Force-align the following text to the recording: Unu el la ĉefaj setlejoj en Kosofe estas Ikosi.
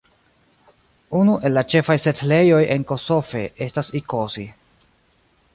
Unu 1.19 1.35
el 1.49 1.53
la 1.57 1.63
ĉefaj 1.75 1.97
setlejoj 2.05 2.63
en 2.77 2.89
Kosofe 2.93 3.45
estas 3.67 3.93
Ikosi. 4.01 4.51